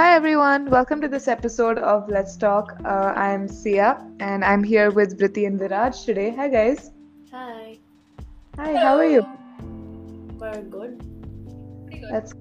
[0.00, 2.74] Hi everyone, welcome to this episode of Let's Talk.
[2.86, 6.30] Uh, I'm Sia and I'm here with Vritti and Viraj today.
[6.36, 6.90] Hi guys.
[7.30, 7.78] Hi.
[8.56, 9.26] Hi, how are you?
[10.38, 11.04] We're good.
[11.90, 12.04] Good.
[12.10, 12.32] That's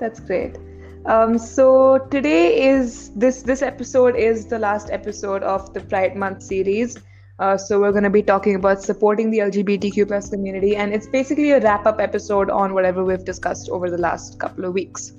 [0.00, 0.58] that's great.
[1.04, 6.42] Um, so today is this this episode is the last episode of the Pride Month
[6.42, 6.98] series.
[7.38, 11.06] Uh, so we're going to be talking about supporting the LGBTQ plus community, and it's
[11.06, 15.12] basically a wrap up episode on whatever we've discussed over the last couple of weeks.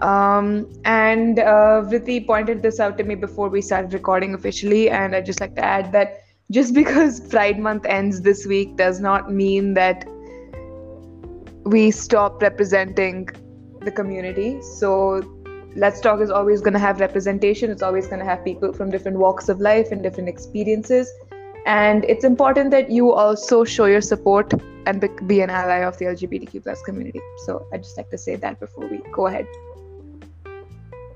[0.00, 1.82] Um, and uh,
[2.26, 5.64] pointed this out to me before we started recording officially, and I'd just like to
[5.64, 10.04] add that just because Pride Month ends this week does not mean that
[11.64, 13.28] we stop representing
[13.80, 14.60] the community.
[14.60, 15.22] So
[15.76, 17.70] Let's Talk is always going to have representation.
[17.70, 21.10] It's always going to have people from different walks of life and different experiences.
[21.66, 24.52] And it's important that you also show your support
[24.86, 27.20] and be, be an ally of the LGBTQ plus community.
[27.46, 29.46] So I'd just like to say that before we go ahead.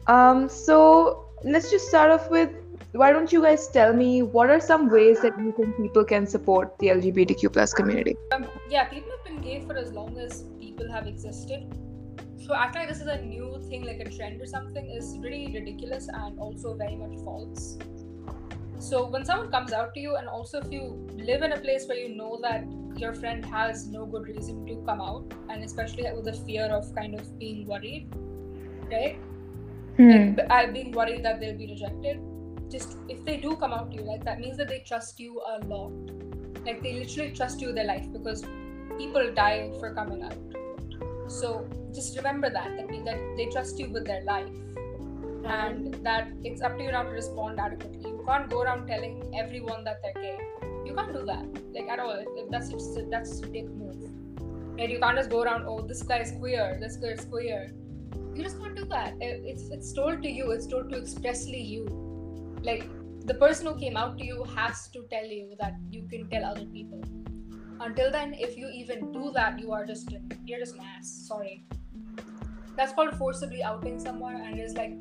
[0.08, 2.50] Um, so let's just start off with
[2.92, 6.26] why don't you guys tell me what are some ways that you think people can
[6.26, 8.16] support the LGBTQ plus community?
[8.32, 11.66] Um, yeah, people have been gay for as long as people have existed.
[12.38, 15.52] So acting like this is a new thing, like a trend or something, is really
[15.52, 17.76] ridiculous and also very much false.
[18.78, 21.86] So when someone comes out to you, and also if you live in a place
[21.86, 22.64] where you know that
[22.96, 26.94] your friend has no good reason to come out, and especially with the fear of
[26.94, 28.08] kind of being worried,
[28.90, 29.18] right?
[29.98, 30.36] Hmm.
[30.36, 32.20] Like, I being worried that they'll be rejected.
[32.70, 35.40] Just if they do come out to you, like that means that they trust you
[35.40, 35.90] a lot.
[36.64, 38.44] Like they literally trust you with their life because
[38.96, 40.36] people die for coming out.
[41.28, 44.48] So just remember that that means that they trust you with their life,
[45.44, 48.10] and that it's up to you now to respond adequately.
[48.10, 50.38] You can't go around telling everyone that they're gay.
[50.86, 52.24] You can't do that, like at all.
[52.50, 53.96] That's just that's a dick move.
[54.78, 55.64] And You can't just go around.
[55.66, 56.78] Oh, this guy is queer.
[56.80, 57.72] This guy is queer.
[58.38, 59.14] You just can't do that.
[59.20, 60.52] It's it's told to you.
[60.52, 61.86] It's told to expressly you.
[62.62, 62.84] Like
[63.30, 66.44] the person who came out to you has to tell you that you can tell
[66.44, 67.02] other people.
[67.80, 71.10] Until then, if you even do that, you are just you're just an ass.
[71.26, 71.64] Sorry.
[72.76, 74.94] That's called forcibly outing someone, and is like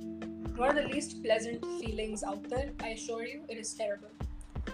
[0.56, 2.72] one of the least pleasant feelings out there.
[2.82, 4.10] I assure you, it is terrible.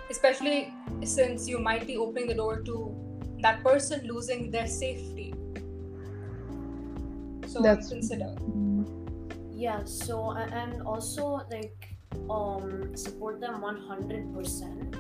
[0.10, 2.96] Especially since you might be opening the door to
[3.42, 5.34] that person losing their safety.
[7.54, 8.34] So That's- consider.
[9.54, 11.94] Yeah, so and also like
[12.30, 14.96] um support them 100%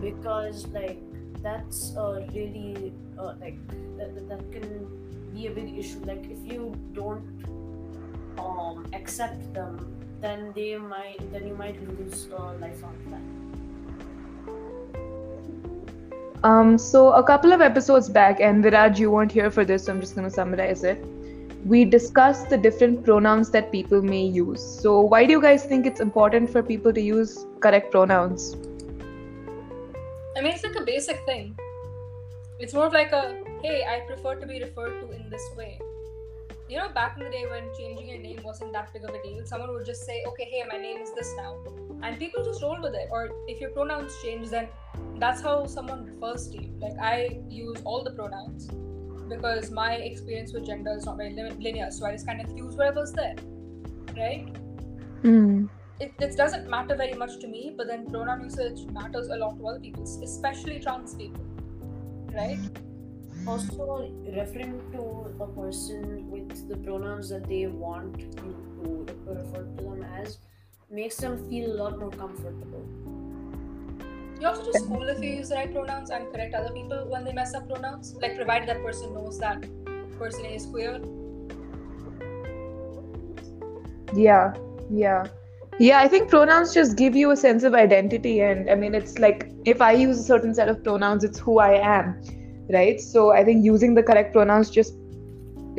[0.00, 1.02] because like
[1.42, 3.58] that's uh, really uh, like
[3.98, 4.88] that, that- that can
[5.34, 7.44] be a big issue like if you don't
[8.38, 9.76] um accept them
[10.24, 13.40] then they might then you might lose uh, on friend
[16.42, 19.92] Um, so a couple of episodes back, and Viraj, you weren't here for this, so
[19.92, 21.04] I'm just going to summarize it.
[21.66, 24.62] We discussed the different pronouns that people may use.
[24.62, 28.56] So why do you guys think it's important for people to use correct pronouns?
[30.36, 31.54] I mean, it's like a basic thing.
[32.58, 35.78] It's more of like a, hey, I prefer to be referred to in this way.
[36.68, 39.22] You know, back in the day when changing your name wasn't that big of a
[39.22, 41.58] deal, someone would just say, okay, hey, my name is this now.
[42.02, 43.08] And people just roll with it.
[43.10, 44.68] Or if your pronouns change, then
[45.18, 46.70] that's how someone refers to you.
[46.80, 48.70] Like, I use all the pronouns
[49.30, 51.90] because my experience with gender is not very linear.
[51.90, 53.36] So I just kind of use whatever's there.
[54.16, 54.54] Right?
[55.22, 55.66] Hmm.
[56.00, 59.58] it, it doesn't matter very much to me, but then pronoun usage matters a lot
[59.58, 61.44] to other people, especially trans people,
[62.34, 62.58] right?
[63.46, 65.02] also referring to
[65.42, 70.38] a person with the pronouns that they want you to refer to them as
[70.90, 72.84] makes them feel a lot more comfortable
[74.40, 77.24] You also just cool if you use the right pronouns and correct other people when
[77.24, 79.60] they mess up pronouns, like provided that person knows that
[80.18, 80.98] person is queer.
[84.14, 84.54] Yeah,
[84.90, 85.26] yeah.
[85.78, 88.40] Yeah, I think pronouns just give you a sense of identity.
[88.40, 91.58] And I mean, it's like if I use a certain set of pronouns, it's who
[91.58, 92.22] I am,
[92.70, 92.98] right?
[92.98, 94.94] So I think using the correct pronouns just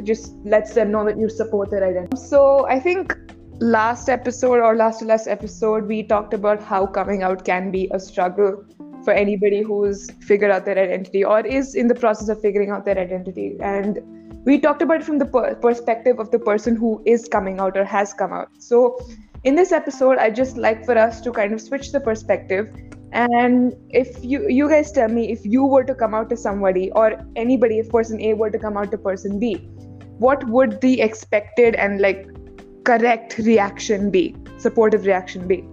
[0.03, 2.15] just lets them know that you support their identity.
[2.15, 3.17] So I think
[3.61, 7.87] last episode or last to last episode, we talked about how coming out can be
[7.91, 8.65] a struggle
[9.05, 12.85] for anybody who's figured out their identity or is in the process of figuring out
[12.85, 13.55] their identity.
[13.61, 13.99] And
[14.45, 17.77] we talked about it from the per- perspective of the person who is coming out
[17.77, 18.49] or has come out.
[18.57, 18.99] So
[19.43, 22.67] in this episode, I just like for us to kind of switch the perspective.
[23.13, 26.91] And if you you guys tell me if you were to come out to somebody
[26.91, 29.55] or anybody, if person A were to come out to person B,
[30.17, 32.30] what would the expected and like
[32.83, 34.35] correct reaction be?
[34.57, 35.65] Supportive reaction be?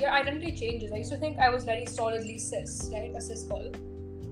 [0.00, 0.92] Your identity changes.
[0.92, 3.12] I used to think I was very solidly cis, right?
[3.16, 3.72] A cis girl.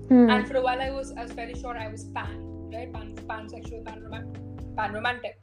[0.09, 0.29] Hmm.
[0.29, 2.37] And for a while, I was I was fairly sure I was pan,
[2.73, 2.91] right?
[2.93, 4.41] Pan, pansexual, pan romantic,
[4.77, 5.39] pan romantic.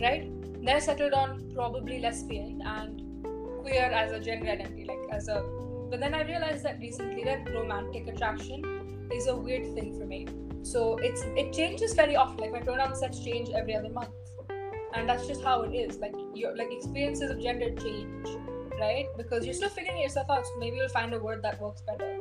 [0.00, 0.28] right?
[0.64, 3.24] Then I settled on probably lesbian and
[3.62, 5.42] queer as a gender identity, like as a.
[5.90, 10.26] But then I realized that recently that romantic attraction is a weird thing for me.
[10.62, 12.38] So it's it changes very often.
[12.38, 14.10] Like my pronoun sets change every other month,
[14.94, 15.98] and that's just how it is.
[15.98, 18.28] Like your like experiences of gender change,
[18.78, 19.06] right?
[19.16, 20.46] Because you're still figuring yourself out.
[20.46, 22.20] So maybe you'll find a word that works better.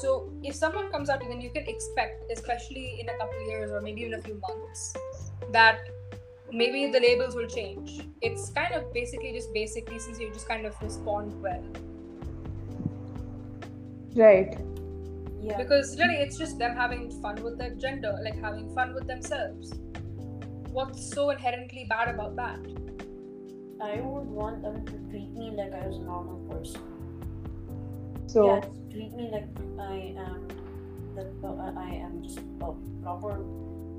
[0.00, 3.70] So if someone comes out, then you can expect, especially in a couple of years
[3.70, 4.94] or maybe in a few months,
[5.52, 5.80] that
[6.50, 8.00] maybe the labels will change.
[8.20, 10.24] It's kind of basically just basic decency.
[10.24, 11.62] You just kind of respond well.
[14.14, 14.58] Right.
[15.42, 15.56] Yeah.
[15.58, 19.72] Because really, it's just them having fun with their gender, like having fun with themselves.
[20.72, 22.58] What's so inherently bad about that?
[23.82, 26.80] I would want them to treat me like I was a normal person.
[28.26, 28.60] So yeah,
[28.90, 29.48] treat me like
[29.78, 30.48] I am
[31.14, 33.38] the uh, I am just a proper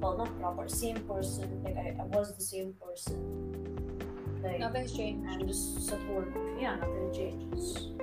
[0.01, 3.19] well not proper same person like I, I was the same person
[4.41, 5.29] like Nothing's changed.
[5.29, 6.27] and just support
[6.59, 7.93] yeah nothing changes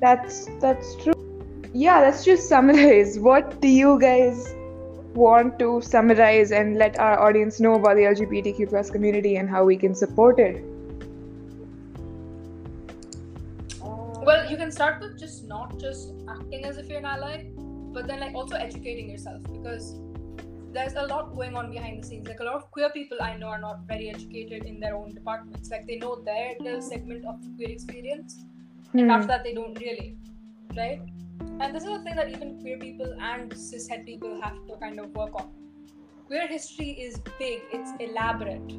[0.00, 1.14] that's that's true.
[1.72, 3.18] Yeah, let's just summarize.
[3.18, 4.54] What do you guys
[5.16, 9.64] want to summarize and let our audience know about the LGBTQ plus community and how
[9.64, 10.62] we can support it?
[14.22, 17.44] Well, you can start with just not just acting as if you're an ally,
[17.92, 20.00] but then like also educating yourself because
[20.72, 22.26] there's a lot going on behind the scenes.
[22.28, 25.14] Like a lot of queer people I know are not very educated in their own
[25.14, 25.70] departments.
[25.70, 28.44] Like they know their little segment of the queer experience,
[28.92, 29.10] and Hmm.
[29.10, 30.16] after that they don't really,
[30.76, 31.00] right?
[31.40, 35.00] And this is a thing that even queer people and cishet people have to kind
[35.00, 35.50] of work on.
[36.26, 37.62] Queer history is big.
[37.72, 38.72] It's elaborate.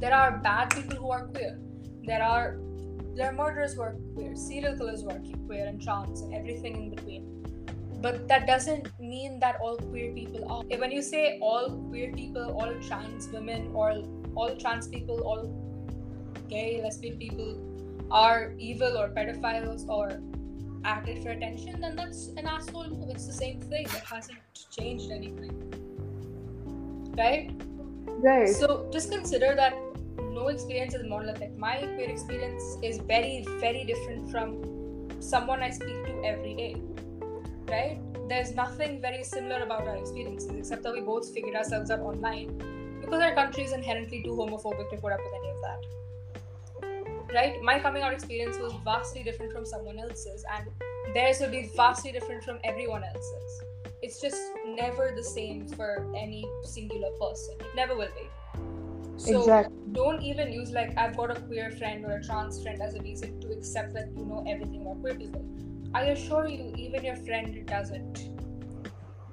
[0.00, 1.58] There are bad people who are queer.
[2.04, 2.58] There are
[3.16, 6.76] there are murderers who are queer, serial killers who are queer, and trans, and everything
[6.76, 7.26] in between.
[8.00, 10.62] But that doesn't mean that all queer people are.
[10.78, 15.50] When you say all queer people, all trans women, or all trans people, all
[16.48, 20.20] gay, lesbian people are evil or pedophiles or
[20.84, 23.10] acted for attention, then that's an asshole move.
[23.10, 23.84] It's the same thing.
[23.84, 24.38] It hasn't
[24.70, 25.52] changed anything.
[27.16, 27.50] Right?
[28.22, 28.48] Right.
[28.48, 29.74] So just consider that
[30.18, 31.56] no experience is monolithic.
[31.56, 36.76] My queer experience is very, very different from someone I speak to every day.
[37.68, 38.00] Right?
[38.28, 42.56] There's nothing very similar about our experiences except that we both figured ourselves out online
[43.00, 45.80] because our country is inherently too homophobic to put up with any of that.
[47.34, 47.62] Right?
[47.62, 50.66] My coming out experience was vastly different from someone else's, and
[51.14, 53.62] theirs will be vastly different from everyone else's.
[54.02, 57.54] It's just never the same for any singular person.
[57.60, 58.28] It never will be.
[59.20, 59.76] So exactly.
[59.92, 63.02] don't even use like I've got a queer friend or a trans friend as a
[63.02, 65.44] reason to accept that you know everything about queer people.
[65.92, 68.16] I assure you, even your friend doesn't.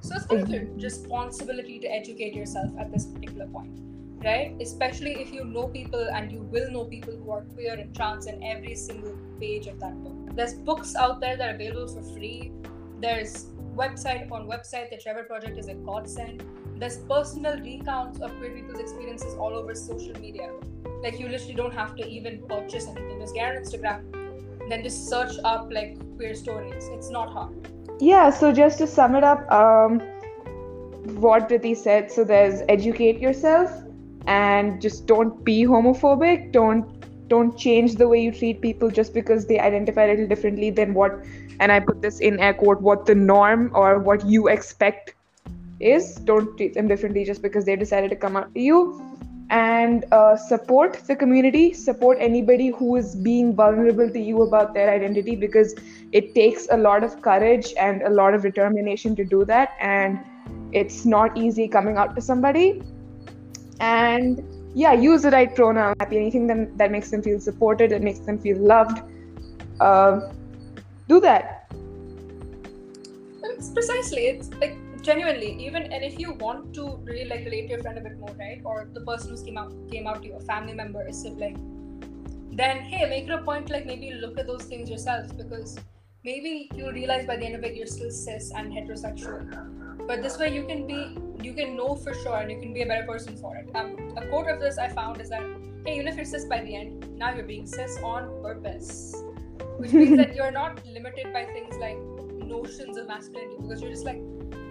[0.01, 3.79] So it's kind of your responsibility to educate yourself at this particular point,
[4.23, 4.55] right?
[4.61, 8.27] Especially if you know people and you will know people who are queer and trans
[8.27, 10.35] in every single page of that book.
[10.35, 12.51] There's books out there that are available for free.
[12.99, 14.89] There's website upon website.
[14.89, 16.43] The Trevor Project is a godsend.
[16.77, 20.51] There's personal recounts of queer people's experiences all over social media.
[21.03, 23.19] Like you literally don't have to even purchase anything.
[23.19, 26.89] Just get on Instagram, then just search up like queer stories.
[26.91, 27.67] It's not hard.
[27.99, 29.99] Yeah, so just to sum it up, um,
[31.15, 33.86] what Vritti said, so there's educate yourself
[34.27, 36.51] and just don't be homophobic.
[36.51, 36.93] Don't
[37.27, 40.93] don't change the way you treat people just because they identify a little differently than
[40.93, 41.25] what
[41.59, 45.15] and I put this in air quote what the norm or what you expect
[45.79, 46.15] is.
[46.15, 49.01] Don't treat them differently just because they decided to come out to you.
[49.49, 54.89] And uh, support the community, support anybody who is being vulnerable to you about their
[54.93, 55.73] identity because
[56.11, 60.19] it takes a lot of courage and a lot of determination to do that and
[60.73, 62.81] it's not easy coming out to somebody
[63.79, 64.43] and
[64.73, 68.19] yeah use the right pronoun happy anything that, that makes them feel supported that makes
[68.19, 69.01] them feel loved
[69.79, 70.19] uh,
[71.07, 71.57] do that
[73.57, 74.27] It's precisely.
[74.27, 77.97] It's like genuinely even and if you want to really like relate to your friend
[77.97, 78.61] a bit more, right?
[78.63, 81.55] Or the person who came out came out to you, a family member, a sibling,
[82.51, 85.77] then hey, make it a point to, like maybe look at those things yourself because
[86.27, 90.07] maybe you'll realize by the end of it you're still cis and heterosexual.
[90.07, 90.99] But this way you can be
[91.47, 93.69] you can know for sure and you can be a better person for it.
[93.75, 95.45] Um, a quote of this I found is that
[95.85, 98.93] hey, even if you're cis by the end, now you're being cis on purpose.
[99.77, 101.99] Which means that you're not limited by things like
[102.53, 104.21] notions of masculinity because you're just like,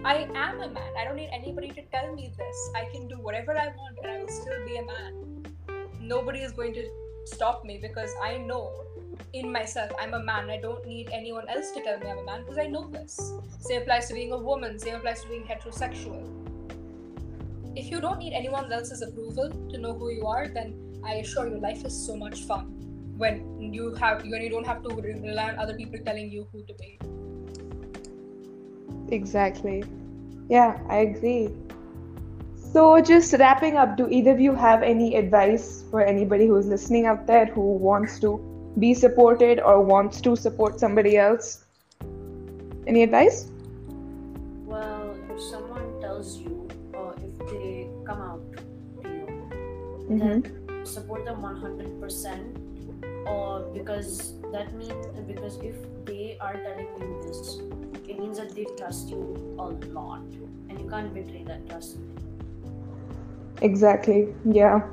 [0.03, 0.91] I am a man.
[0.99, 2.57] I don't need anybody to tell me this.
[2.75, 5.45] I can do whatever I want and I will still be a man.
[6.01, 6.85] Nobody is going to
[7.25, 8.86] stop me because I know
[9.33, 10.49] in myself I'm a man.
[10.49, 13.19] I don't need anyone else to tell me I'm a man because I know this.
[13.59, 16.25] Same applies to being a woman, same applies to being heterosexual.
[17.77, 21.47] if you don't need anyone else's approval to know who you are, then I assure
[21.47, 22.73] you, life is so much fun
[23.17, 26.63] when you have when you don't have to rely on other people telling you who
[26.63, 26.99] to be.
[29.11, 29.83] Exactly.
[30.49, 31.49] Yeah, I agree.
[32.73, 37.05] So, just wrapping up, do either of you have any advice for anybody who's listening
[37.05, 38.33] out there who wants to
[38.79, 41.65] be supported or wants to support somebody else?
[42.85, 43.49] Any advice?
[44.65, 49.27] Well, if someone tells you, or if they come out to you,
[50.09, 50.39] Mm-hmm.
[50.41, 52.63] then support them 100%.
[53.27, 57.59] Or because that means, because if they are telling you this,
[58.07, 60.21] it means that they trust you a lot.
[60.69, 61.97] And you can't betray that trust.
[63.61, 64.33] Exactly.
[64.45, 64.87] Yeah.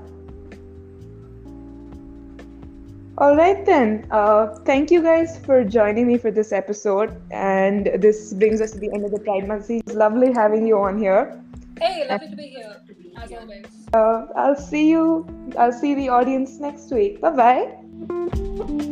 [3.24, 4.06] All right, then.
[4.10, 7.16] Uh, thank you guys for joining me for this episode.
[7.30, 9.70] And this brings us to the end of the Pride Month.
[9.70, 11.42] It's lovely having you on here.
[11.80, 12.82] Hey, lovely to be here,
[13.16, 13.64] as always.
[13.94, 15.26] Uh, I'll see you.
[15.58, 17.22] I'll see the audience next week.
[17.22, 18.90] Bye bye.